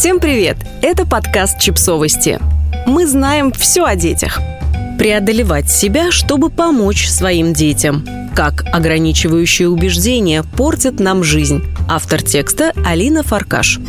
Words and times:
Всем 0.00 0.18
привет! 0.18 0.56
Это 0.80 1.04
подкаст 1.04 1.60
«Чипсовости». 1.60 2.38
Мы 2.86 3.06
знаем 3.06 3.52
все 3.52 3.84
о 3.84 3.96
детях. 3.96 4.40
Преодолевать 4.98 5.68
себя, 5.68 6.10
чтобы 6.10 6.48
помочь 6.48 7.06
своим 7.06 7.52
детям. 7.52 8.06
Как 8.34 8.64
ограничивающие 8.72 9.68
убеждения 9.68 10.42
портят 10.56 11.00
нам 11.00 11.22
жизнь. 11.22 11.62
Автор 11.92 12.22
текста 12.22 12.72
Алина 12.84 13.24
Фаркаш. 13.24 13.80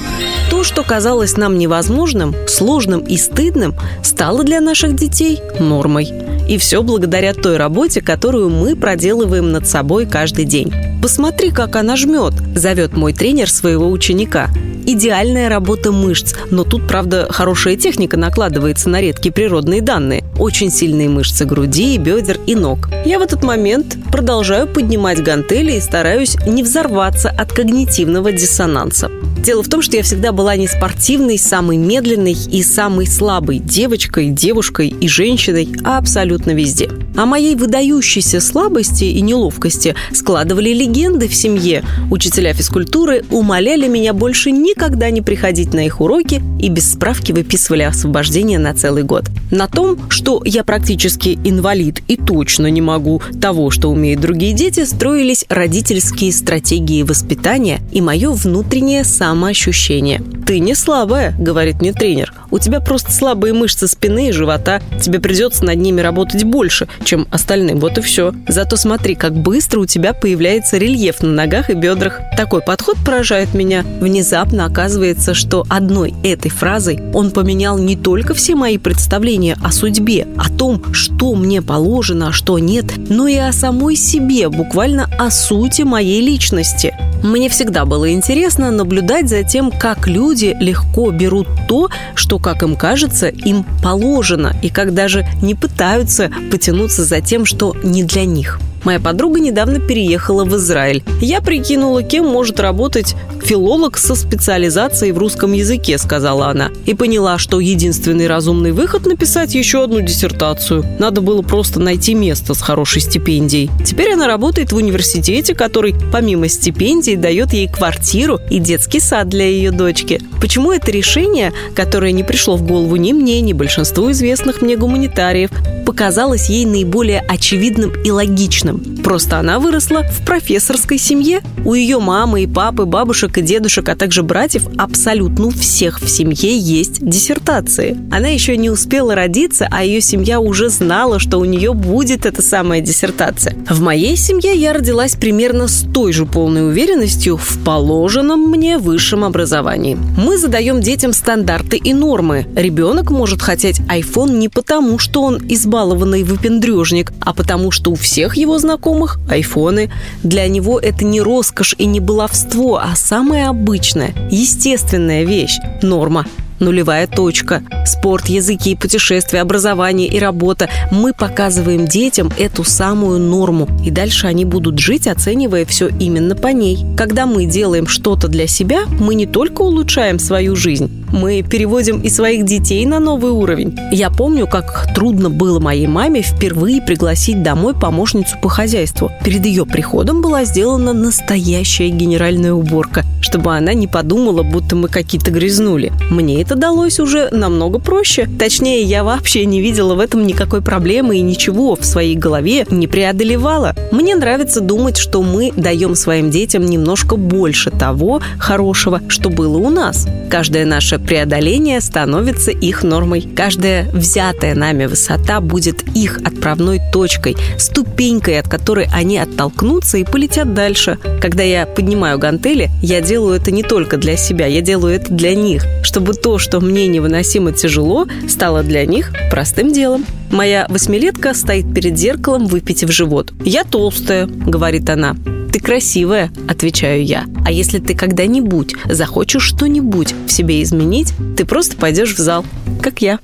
То, 0.50 0.64
что 0.64 0.82
казалось 0.82 1.38
нам 1.38 1.60
невозможным, 1.60 2.34
сложным 2.48 3.02
и 3.02 3.16
стыдным, 3.16 3.76
стало 4.02 4.44
для 4.44 4.60
наших 4.60 4.96
детей 4.96 5.40
нормой. 5.60 6.12
И 6.50 6.58
все 6.58 6.82
благодаря 6.82 7.36
той 7.36 7.58
работе, 7.58 8.02
которую 8.02 8.50
мы 8.50 8.76
проделываем 8.76 9.52
над 9.52 9.68
собой 9.68 10.08
каждый 10.08 10.46
день. 10.46 10.74
«Посмотри, 11.00 11.52
как 11.52 11.76
она 11.76 11.96
жмет»,– 11.96 12.34
зовет 12.56 12.98
мой 12.98 13.14
тренер 13.14 13.52
своего 13.52 13.88
ученика. 13.88 14.50
Идеальная 14.86 15.48
работа 15.48 15.92
мышц, 15.92 16.34
но 16.50 16.64
тут, 16.64 16.88
правда, 16.88 17.28
хорошая 17.30 17.76
техника 17.76 18.18
накладывается 18.18 18.90
на 18.90 19.00
редкие 19.00 19.32
природные 19.32 19.82
данные. 19.82 20.24
Очень 20.40 20.72
сильные 20.72 21.08
мышцы 21.08 21.46
груди, 21.46 21.98
бедер 21.98 22.40
и 22.48 22.56
ног. 22.56 22.90
Я 23.06 23.20
в 23.20 23.22
этот 23.22 23.44
момент 23.44 23.98
продолжаю 24.12 24.68
поднимать 24.68 25.22
гантели 25.22 25.74
и 25.74 25.82
стараюсь 25.82 26.36
не 26.48 26.64
взорваться 26.64 27.30
от 27.30 27.52
когнитивного 27.92 28.32
диссонанса. 28.32 29.10
Дело 29.44 29.64
в 29.64 29.70
том, 29.70 29.82
что 29.82 29.98
я 29.98 30.04
всегда 30.04 30.32
была 30.32 30.56
не 30.56 30.68
спортивной, 30.68 31.40
самой 31.40 31.78
медленной 31.78 32.34
и 32.34 32.62
самой 32.62 33.08
слабой 33.08 33.58
девочкой, 33.58 34.30
девушкой 34.30 34.90
и 34.90 35.08
женщиной 35.08 35.68
абсолютно 35.84 36.52
везде. 36.52 36.92
О 37.18 37.26
моей 37.26 37.56
выдающейся 37.56 38.40
слабости 38.40 39.06
и 39.06 39.20
неловкости 39.20 39.96
складывали 40.14 40.70
легенды 40.70 41.28
в 41.28 41.34
семье. 41.34 41.84
Учителя 42.12 42.54
физкультуры 42.54 43.26
умоляли 43.32 43.88
меня 43.88 44.14
больше 44.14 44.52
никогда 44.52 45.10
не 45.10 45.22
приходить 45.22 45.74
на 45.74 45.88
их 45.88 46.02
уроки 46.02 46.42
и 46.60 46.70
без 46.70 46.92
справки 46.92 47.32
выписывали 47.32 47.82
освобождение 47.82 48.60
на 48.60 48.76
целый 48.76 49.04
год. 49.04 49.26
На 49.50 49.68
том, 49.68 49.98
что 50.10 50.42
я 50.46 50.64
практически 50.64 51.38
инвалид 51.44 52.02
и 52.08 52.16
точно 52.16 52.68
не 52.68 52.82
могу 52.82 53.22
того, 53.42 53.72
что 53.72 53.90
умеют 53.90 54.22
другие 54.22 54.54
дети, 54.54 54.86
строились 54.86 55.46
родительские 55.50 56.32
стратегии 56.32 57.04
воспитания 57.04 57.82
и 57.92 58.02
мое 58.02 58.32
внутреннее 58.32 59.04
самоощущение. 59.32 60.22
«Ты 60.46 60.60
не 60.60 60.76
слабая»,— 60.76 61.34
говорит 61.40 61.80
мне 61.80 61.94
тренер. 61.94 62.34
«У 62.52 62.60
тебя 62.60 62.82
просто 62.82 63.14
слабые 63.14 63.54
мышцы 63.54 63.88
спины 63.88 64.28
и 64.28 64.32
живота. 64.34 64.82
Тебе 65.02 65.22
придется 65.22 65.64
над 65.64 65.78
ними 65.78 66.02
работать 66.02 66.44
больше, 66.44 66.90
чем 67.06 67.28
остальным. 67.32 67.80
Вот 67.80 67.98
и 67.98 68.02
все. 68.02 68.34
Зато 68.50 68.76
смотри, 68.76 69.16
как 69.16 69.34
быстро 69.34 69.80
у 69.80 69.86
тебя 69.86 70.12
появляется 70.14 70.78
рельеф 70.78 71.22
на 71.22 71.30
ногах 71.30 71.70
и 71.70 71.74
бедрах. 71.76 72.20
Такой 72.36 72.62
подход 72.62 72.98
поражает 73.06 73.54
меня. 73.54 73.86
Внезапно 74.02 74.66
оказывается, 74.66 75.34
что 75.34 75.66
одной 75.70 76.14
этой 76.24 76.52
фразой 76.52 77.00
он 77.14 77.32
поменял 77.32 77.78
не 77.78 77.96
только 77.96 78.34
все 78.34 78.56
мои 78.56 78.78
представления 78.78 79.56
о 79.64 79.72
судьбе, 79.72 80.28
о 80.38 80.50
том, 80.50 80.94
что 80.94 81.36
мне 81.36 81.62
положено, 81.62 82.28
а 82.30 82.32
что 82.34 82.60
нет, 82.60 82.86
но 82.98 83.28
и 83.28 83.38
о 83.38 83.54
самой 83.54 83.96
себе, 83.96 84.50
буквально 84.50 85.10
о 85.18 85.32
сути 85.32 85.84
моей 85.84 86.20
личности. 86.20 86.94
Мне 87.24 87.50
всегда 87.50 87.86
было 87.86 88.12
интересно 88.12 88.72
наблюдать 88.72 89.30
за 89.30 89.44
тем, 89.44 89.72
как 89.72 90.08
люди 90.08 90.56
легко 90.60 91.12
берут 91.12 91.48
то, 91.68 91.90
что, 92.16 92.40
как 92.40 92.64
им 92.64 92.76
кажется, 92.76 93.28
им 93.28 93.64
положено, 93.84 94.56
и 94.62 94.70
как 94.70 94.94
даже 94.94 95.28
не 95.42 95.54
пытаются 95.54 96.32
потянуться 96.52 97.04
за 97.04 97.22
тем, 97.22 97.46
что 97.46 97.76
не 97.84 98.04
для 98.04 98.26
них. 98.26 98.60
Моя 98.84 99.00
подруга 99.00 99.40
недавно 99.40 99.80
переехала 99.80 100.44
в 100.44 100.56
Израиль. 100.56 101.04
Я 101.22 101.42
прикинула, 101.42 102.02
кем 102.02 102.26
может 102.26 102.60
работать 102.60 103.16
филолог 103.52 103.98
со 103.98 104.16
специализацией 104.16 105.12
в 105.12 105.18
русском 105.18 105.52
языке, 105.52 105.98
сказала 105.98 106.48
она. 106.48 106.70
И 106.86 106.94
поняла, 106.94 107.38
что 107.38 107.60
единственный 107.60 108.28
разумный 108.28 108.72
выход– 108.72 109.06
написать 109.06 109.56
еще 109.56 109.84
одну 109.84 110.00
диссертацию. 110.00 110.86
Надо 111.00 111.20
было 111.20 111.42
просто 111.42 111.82
найти 111.82 112.16
место 112.16 112.54
с 112.54 112.62
хорошей 112.62 113.02
стипендией. 113.02 113.70
Теперь 113.86 114.14
она 114.14 114.28
работает 114.28 114.72
в 114.72 114.78
университете, 114.78 115.54
который, 115.54 115.94
помимо 116.14 116.48
стипендий, 116.48 117.18
дает 117.18 117.52
ей 117.52 117.68
квартиру 117.68 118.40
и 118.50 118.58
детский 118.58 119.02
сад 119.02 119.28
для 119.28 119.48
ее 119.48 119.72
дочки. 119.72 120.22
Почему 120.40 120.72
это 120.72 120.90
решение, 120.90 121.52
которое 121.76 122.14
не 122.14 122.24
пришло 122.24 122.56
в 122.56 122.66
голову 122.66 122.96
ни 122.96 123.12
мне, 123.12 123.42
ни 123.42 123.52
большинству 123.52 124.12
известных 124.12 124.62
мне 124.62 124.78
гуманитариев, 124.78 125.52
показалось 125.92 126.48
ей 126.48 126.64
наиболее 126.64 127.20
очевидным 127.20 127.92
и 128.06 128.12
логичным. 128.12 128.80
Просто 129.04 129.40
она 129.40 129.60
выросла 129.60 130.04
в 130.04 130.26
профессорской 130.26 130.98
семье. 130.98 131.42
У 131.66 131.74
ее 131.74 132.00
мамы 132.00 132.44
и 132.44 132.48
папы, 132.48 132.86
бабушек 132.86 133.38
и 133.38 133.42
дедушек, 133.42 133.90
а 133.90 133.98
также 133.98 134.24
братьев 134.24 134.64
абсолютно 134.78 135.52
всех 135.52 136.00
в 136.02 136.08
семье 136.08 136.58
есть 136.58 137.06
диссертации. 137.06 137.98
Она 138.10 138.30
еще 138.30 138.56
не 138.56 138.70
успела 138.70 139.16
родиться, 139.16 139.68
а 139.70 139.84
ее 139.84 140.00
семья 140.00 140.40
уже 140.40 140.70
знала, 140.70 141.20
что 141.20 141.40
у 141.40 141.44
нее 141.44 141.74
будет 141.74 142.26
эта 142.26 142.42
самая 142.42 142.80
диссертация. 142.80 143.58
В 143.70 143.82
моей 143.82 144.16
семье 144.16 144.56
я 144.56 144.72
родилась 144.72 145.16
примерно 145.16 145.68
с 145.68 145.86
той 145.94 146.14
же 146.14 146.26
полной 146.26 146.70
уверенностью 146.70 147.36
в 147.36 147.62
положенном 147.66 148.50
мне 148.50 148.78
высшем 148.78 149.26
образовании. 149.26 149.98
Мы 150.18 150.38
задаем 150.38 150.80
детям 150.80 151.12
стандарты 151.12 151.76
и 151.76 151.94
нормы. 151.94 152.46
Ребенок 152.56 153.12
может 153.12 153.42
хотеть 153.42 153.82
iPhone 153.82 154.38
не 154.38 154.48
потому, 154.48 154.98
что 154.98 155.24
он 155.24 155.42
избавлен 155.50 155.81
избалованный 155.82 156.24
выпендрежник, 156.24 157.12
а 157.22 157.34
потому 157.34 157.72
что 157.72 157.92
у 157.92 157.96
всех 157.96 158.38
его 158.38 158.60
знакомых 158.60 159.20
айфоны. 159.28 159.92
Для 160.24 160.48
него 160.48 160.80
это 160.80 161.04
не 161.06 161.22
роскошь 161.22 161.76
и 161.78 161.86
не 161.86 162.00
баловство, 162.00 162.78
а 162.78 162.96
самая 162.96 163.50
обычная, 163.50 164.14
естественная 164.30 165.24
вещь– 165.24 165.58
норма 165.82 166.26
нулевая 166.62 167.08
точка. 167.08 167.64
Спорт, 167.86 168.28
языки, 168.28 168.76
путешествия, 168.76 169.42
образование 169.42 170.08
и 170.08 170.20
работа. 170.20 170.70
Мы 170.92 171.14
показываем 171.14 171.88
детям 171.88 172.32
эту 172.38 172.64
самую 172.64 173.20
норму. 173.20 173.68
И 173.84 173.92
дальше 173.92 174.28
они 174.28 174.46
будут 174.46 174.80
жить, 174.80 175.08
оценивая 175.08 175.66
все 175.66 175.88
именно 175.88 176.36
по 176.36 176.48
ней. 176.48 176.86
Когда 176.96 177.26
мы 177.26 177.46
делаем 177.46 177.88
что-то 177.88 178.28
для 178.28 178.48
себя, 178.48 178.86
мы 178.88 179.16
не 179.16 179.26
только 179.26 179.62
улучшаем 179.64 180.20
свою 180.20 180.56
жизнь, 180.56 180.90
мы 181.12 181.42
переводим 181.42 182.00
и 182.00 182.10
своих 182.10 182.46
детей 182.46 182.86
на 182.86 183.00
новый 183.00 183.32
уровень. 183.32 183.78
Я 183.92 184.10
помню, 184.10 184.48
как 184.48 184.94
трудно 184.96 185.30
было 185.30 185.60
моей 185.60 185.88
маме 185.88 186.22
впервые 186.22 186.82
пригласить 186.82 187.44
домой 187.44 187.74
помощницу 187.74 188.38
по 188.42 188.50
хозяйству. 188.50 189.12
Перед 189.24 189.46
ее 189.46 189.66
приходом 189.66 190.22
была 190.22 190.46
сделана 190.46 190.94
настоящая 190.94 191.90
генеральная 191.90 192.54
уборка, 192.54 193.04
чтобы 193.22 193.56
она 193.56 193.74
не 193.74 193.88
подумала, 193.88 194.44
будто 194.44 194.76
мы 194.76 194.88
какие-то 194.88 195.32
грязнули. 195.32 195.92
Мне 196.10 196.42
это 196.52 196.60
далось 196.60 197.00
уже 197.00 197.30
намного 197.32 197.80
проще. 197.80 198.28
Точнее, 198.38 198.84
я 198.84 199.06
вообще 199.06 199.46
не 199.46 199.62
видела 199.62 199.96
в 199.96 200.02
этом 200.02 200.28
никакой 200.28 200.62
проблемы 200.62 201.16
и 201.18 201.22
ничего 201.22 201.78
в 201.78 201.86
своей 201.86 202.16
голове 202.16 202.66
не 202.70 202.88
преодолевала. 202.88 203.74
Мне 203.94 204.16
нравится 204.16 204.60
думать, 204.60 204.98
что 204.98 205.24
мы 205.24 205.54
даем 205.56 205.96
своим 205.96 206.30
детям 206.30 206.66
немножко 206.66 207.16
больше 207.16 207.72
того 207.72 208.22
хорошего, 208.38 209.00
что 209.08 209.30
было 209.30 209.60
у 209.60 209.70
нас. 209.70 210.08
Каждое 210.30 210.66
наше 210.66 211.00
преодоление 211.00 211.80
становится 211.80 212.52
их 212.52 212.84
нормой. 212.84 213.22
Каждая 213.34 213.90
взятая 213.92 214.54
нами 214.54 214.88
высота 214.88 215.40
будет 215.40 215.84
их 215.96 216.18
отправной 216.18 216.82
точкой, 216.92 217.38
ступенькой, 217.58 218.40
от 218.40 218.50
которой 218.50 218.90
они 218.94 219.18
оттолкнутся 219.18 220.00
и 220.00 220.04
полетят 220.04 220.54
дальше. 220.54 220.98
Когда 221.22 221.44
я 221.44 221.66
поднимаю 221.66 222.20
гантели, 222.20 222.70
я 222.82 223.00
делаю 223.00 223.38
это 223.40 223.52
не 223.52 223.64
только 223.64 223.96
для 223.96 224.18
себя, 224.18 224.48
я 224.48 224.60
делаю 224.60 224.96
это 224.96 225.14
для 225.14 225.34
них, 225.34 225.64
чтобы 225.84 226.14
то, 226.14 226.41
что 226.42 226.60
мне 226.60 226.88
невыносимо 226.88 227.54
тяжело, 227.54 228.08
стало 228.28 228.64
для 228.64 228.86
них 228.86 229.14
простым 229.30 229.72
делом. 229.72 230.06
Моя 230.32 230.66
восьмилетка 230.70 231.34
стоит 231.34 231.74
перед 231.74 231.98
зеркалом, 231.98 232.48
выпитив 232.48 232.92
живот. 232.92 233.32
«Я 233.46 233.64
толстая»,— 233.64 234.26
говорит 234.28 234.90
она. 234.90 235.16
«Ты 235.52 235.60
красивая»,— 235.60 236.32
отвечаю 236.48 237.06
я. 237.06 237.26
«А 237.46 237.52
если 237.52 237.80
ты 237.80 237.94
когда-нибудь 237.94 238.74
захочешь 238.86 239.44
что-нибудь 239.44 240.14
в 240.28 240.32
себе 240.32 240.64
изменить, 240.64 241.14
ты 241.38 241.46
просто 241.46 241.78
пойдешь 241.78 242.14
в 242.14 242.18
зал, 242.18 242.46
как 242.82 243.02
я». 243.02 243.20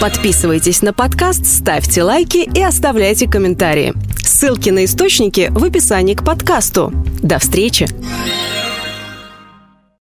Подписывайтесь 0.00 0.82
на 0.82 0.92
подкаст, 0.92 1.46
ставьте 1.46 2.02
лайки 2.02 2.48
и 2.54 2.62
оставляйте 2.62 3.28
комментарии. 3.28 3.94
Ссылки 4.22 4.70
на 4.70 4.84
источники 4.84 5.48
в 5.50 5.64
описании 5.64 6.14
к 6.14 6.24
подкасту. 6.24 6.92
До 7.22 7.38
встречи! 7.38 7.86